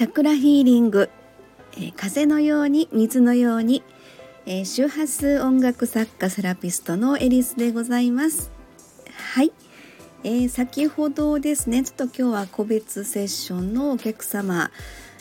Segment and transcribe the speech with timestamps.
[0.00, 1.10] チャクラヒーリング、
[1.74, 3.82] えー、風のように水のように、
[4.46, 8.50] えー、周波数音楽作家セラピストのエリスでございます。
[9.34, 9.52] はい、
[10.24, 14.70] えー、先ほどですねちょっと今日は個別セッションのお客様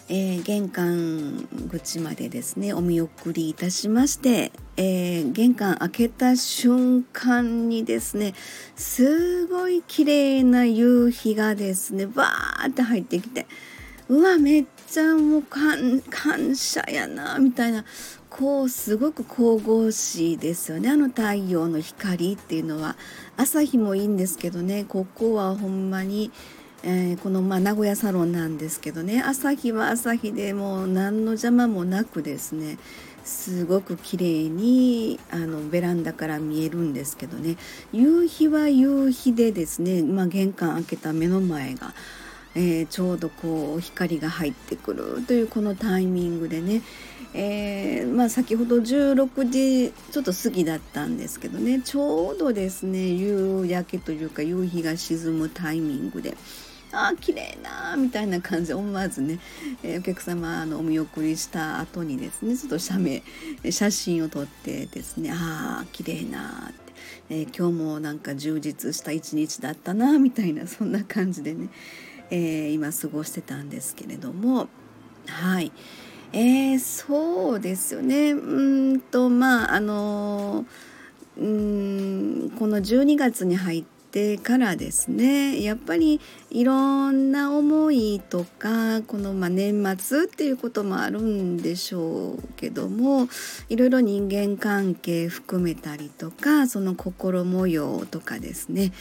[0.08, 8.34] え、玄関口までですねお見送りいたしまして、え、玄関開けた瞬間にですね
[8.78, 13.46] すごい綺麗な夕日がですねバーって入ってきて
[14.10, 17.86] うわめっちゃもう感謝やなみたいな
[18.30, 20.90] こうすごく神々しいですよね。
[20.90, 22.96] あの太陽の光っていうのは
[23.38, 24.84] 朝日もいいんですけどね。
[24.88, 26.32] ここはほんまに
[26.82, 29.22] えー、この、まあ、名古屋サロンなんですけどね。
[29.22, 32.78] 朝日は朝日でもう何の邪魔もなくですね。
[33.26, 37.58] すごく綺麗にあのベランダから見えるんですけどね。
[37.92, 41.94] 夕日は夕日でですね、まあ、玄関開けた目の前が、
[42.56, 46.82] えー、ちょうどこう光が入ってくるというこのタイミングでね、
[47.34, 51.82] えー、まあ、先ほど16時ちょっと過ぎだったんですけどね。
[51.82, 56.36] ちょうどですね夕焼けというか夕日が沈むタイミングで。
[56.92, 59.40] あ綺麗なみたいな感じで思わずね、
[59.84, 63.22] えー、お客様のお見送りした後にですねちょっと写メ
[63.70, 66.94] 写真を撮ってですねああ綺麗なって、
[67.30, 71.70] えー、今日もなんか充実した一日だったなみたいなそんな感じでね、
[72.32, 74.68] えー、今過ごしてたんですけれども。
[75.28, 75.72] はい。
[76.32, 78.32] えー、そうですよね。
[78.32, 80.66] うんとまああの
[81.38, 93.28] うんこの12月に入っててからですねやっぱりいろんな思いとかこのま年末っていうこともあるんでしょうけども
[93.70, 98.92] いろいろ人間関係含めたりとかその心模様とかですね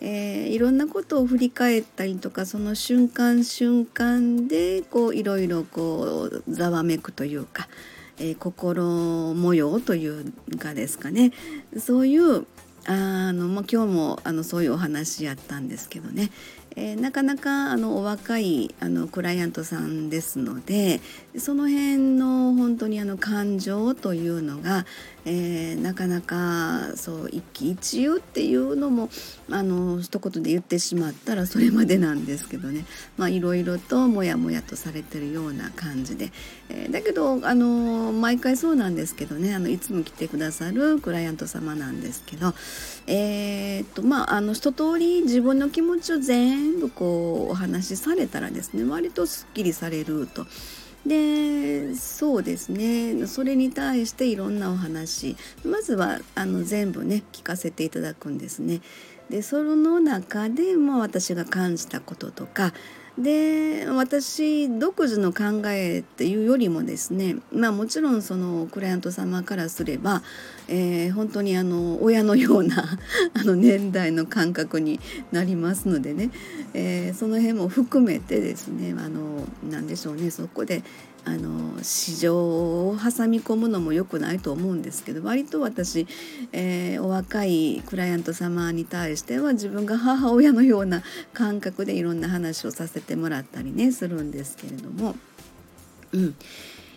[0.00, 7.68] えー、いろんなことを振り返ったりとかその瞬間瞬間でこういろいろこうざわめくというか、
[8.18, 8.84] えー、心
[9.34, 11.32] 模様というかですかね
[11.76, 12.46] そういう
[12.90, 16.30] あの、まあ、今日もあのそういうお話やったんですけどね、
[16.76, 21.00] えー、なかなかあのお若いあのクライアントさんですので
[21.36, 24.86] その辺の本当にあの感情というのが、
[25.24, 29.08] えー、なかなかそう一喜一憂っていうのも
[29.50, 32.84] あの一言で言ってしまったらそれまでなんですけどね。
[33.28, 36.30] いろいろとモヤモヤとされてるような感じで、
[36.68, 39.54] えー、だけどあの毎回そうなんですけどね。
[39.54, 42.54] あのいつも来てくださるクライアント様なんですけど、
[43.06, 50.46] えー、っとまああの一通り自分の気持ちを全全部こうお話しされたらですね割とすっきりされると。
[51.06, 58.80] でそうですねそれに対していろんなお話まずはあの全部ね聞かせていただくんですね。
[59.30, 62.72] でその中でも私が感じたこととか
[63.18, 70.22] で私独自の考えっていうよりもですねまあもちろんそのクライアント様からすれば、
[70.68, 72.76] えー、本当にあの親のような
[73.34, 75.00] あの年代の感覚に
[75.32, 76.30] なりますのでね、
[76.74, 80.84] えー、その辺も含めてですねあの何でしょうねそこで
[81.28, 82.36] あの市場
[82.88, 86.06] を挟み込むのも良くないと思うんですけど割と私、
[86.52, 91.02] えー、お若いクライアント様に対しては自分が母親のような
[91.34, 95.14] 感覚でいろんな話をさせてもらったりねするんですけれども。
[96.12, 96.34] うん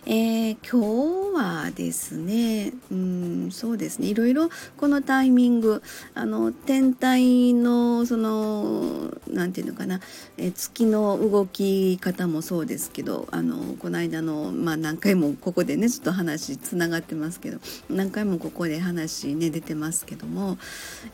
[0.04, 4.08] えー、今日はですねうんそうですね。
[4.08, 5.80] いろいろこのタイミング
[6.14, 10.00] あの天体のその何て言うのかな、
[10.38, 17.58] え、月の動き方もそうですけどあのこの間の、まあ、何回もここでねちょっと話つながってますけど
[17.88, 20.58] 何回もここで話ね出てますけども、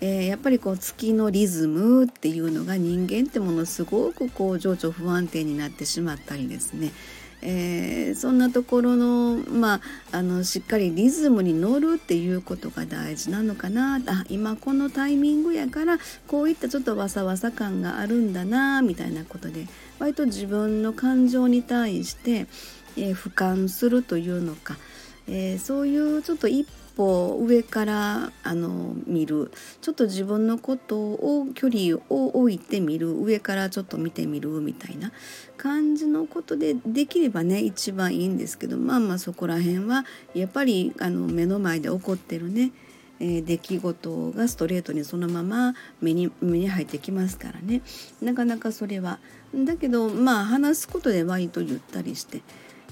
[0.00, 6.90] えー、やっぱりこう月のリズムっていうのが人間ってものすごくこう情緒不安定になってしまったりですね
[7.42, 9.80] えー、そんなところの,、まあ、
[10.12, 14.00] あのしっかりリズムに乗るっていうことが大事なのかな。
[14.06, 19.66] あ今このタイミングやからこういったちょっとわさわさ感があるんだなみたいなことで
[19.98, 22.46] 割と自分の感情に対して、
[22.96, 24.76] えー、俯瞰するというのか、
[25.28, 26.66] えー、そういうちょっと一
[26.98, 29.52] 歩上からあの見る。
[29.80, 33.12] ちょっと自分のことを距離を置いてみる。
[33.12, 35.12] 上からちょっと見てみるみたいな
[35.56, 40.04] 感じのことでできればね一番いいんですけどまあまあそこら辺は
[40.34, 42.72] やっぱりあの目の前で起こってるね
[43.20, 47.82] え、出来事がストレートにそのまま目に目に入ってきますからね。
[48.22, 49.18] なかなかそれは。
[49.54, 52.42] だけどまあ話すことで割とゆったりして、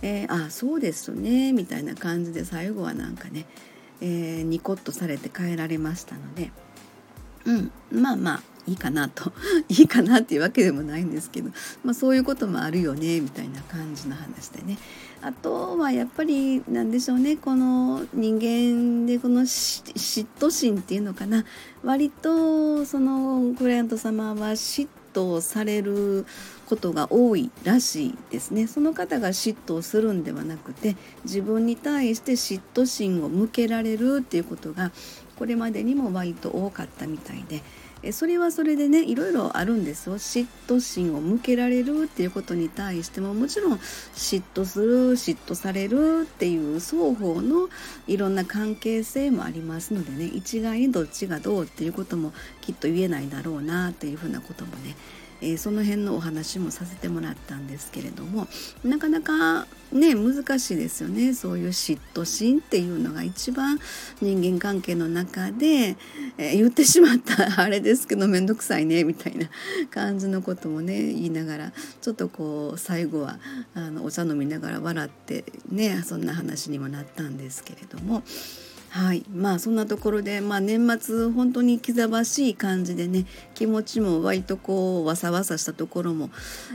[0.03, 3.47] えー、あそうですねみたいな感じで最後はなんかね
[4.01, 6.51] えー、ニコッとされて帰られましたので、
[7.45, 9.33] うん、まあまあいいかなと
[9.69, 11.51] いいかなっていうわけでもないんですけど、
[11.85, 14.79] まあ、そういうこともあるよねみたいな感じの話でね。
[15.23, 21.45] あとはやっぱりなんでしょうねこの人間でこの嫉妬心っていうのかな。
[21.83, 24.89] 割とそのクライアント様は嫉
[25.21, 26.27] 妬される
[26.67, 34.93] ことが多いらしいですねその方が嫉妬をするんではなくて自分に対して嫉妬心を向けられるっていうことが
[35.37, 37.63] これまでにも割と多かったみたいで。
[38.13, 40.17] それはそれでねいろいろあるんですよ。
[40.17, 43.79] 嫉妬心を向けられるっていうことに対してももちろん
[44.15, 47.69] 嫉妬する嫉妬されるっていう双方の
[48.07, 50.27] いろんな関係性もありますのでね。
[50.27, 54.97] 一概にどっちがどうっていうこともきっと言えないだろうなっていうふうなこともね
[55.41, 58.47] えー、その辺のお話もさせてもらったんですけれども
[58.85, 63.79] なかなかね難しいですよねそういう嫉妬心っていうのが一番
[64.21, 65.97] 人間関係の中で、
[66.39, 69.49] えー、言ってしまったあれですけど面倒くさいねみたいな
[69.91, 73.39] 感じのこともね言いながらちょっとこう最後は
[73.75, 78.23] あのお茶飲みながら笑ってねそんな話にもなったんですけれども。
[78.97, 86.31] はいまあそんなところで、まあ、年末本当に気ざわしい感じでね気持ちも割とこうわさわさしたところも、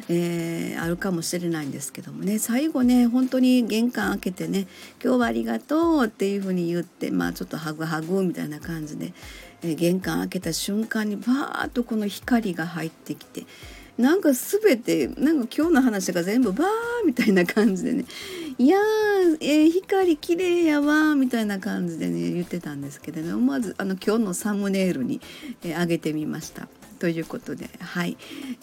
[0.08, 4.68] えー、あるかもしれないんですけどもね最後ね本当に玄関開けてね
[5.04, 9.14] 「今日はありがとう」っていうふうに言ってまあちょっとハグハグみたいな感じで、
[9.64, 13.46] えー、玄関開けた瞬間にバーッとこの光が入ってきて。
[13.98, 18.06] なんか全てなんか今日の話が全部バーみたいな感じでね
[18.62, 25.20] いやー、えー、光綺麗やわみたいな感じでね言ってたんですけどね思わずあの今日のサムネイルに、
[25.64, 26.68] えー、上げてみました。
[27.00, 28.18] ということではい、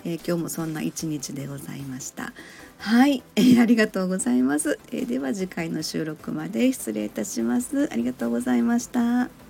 [0.05, 2.33] えー、今日もそんな一日でございました。
[2.79, 7.93] はい、えー、ありがとうございます、えー、では次回の収録まで失礼いたします。
[7.93, 9.48] ありがとうございました。